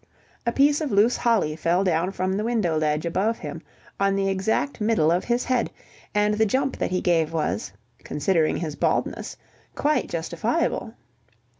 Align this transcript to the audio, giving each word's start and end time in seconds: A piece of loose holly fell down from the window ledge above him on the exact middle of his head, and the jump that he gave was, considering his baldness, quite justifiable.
A 0.47 0.51
piece 0.51 0.81
of 0.81 0.91
loose 0.91 1.15
holly 1.17 1.55
fell 1.55 1.83
down 1.83 2.09
from 2.09 2.33
the 2.35 2.43
window 2.43 2.75
ledge 2.75 3.05
above 3.05 3.37
him 3.37 3.61
on 3.99 4.15
the 4.15 4.29
exact 4.29 4.81
middle 4.81 5.11
of 5.11 5.23
his 5.25 5.43
head, 5.45 5.69
and 6.15 6.33
the 6.33 6.45
jump 6.47 6.75
that 6.77 6.89
he 6.89 7.01
gave 7.01 7.31
was, 7.31 7.71
considering 8.03 8.57
his 8.57 8.75
baldness, 8.75 9.37
quite 9.75 10.09
justifiable. 10.09 10.95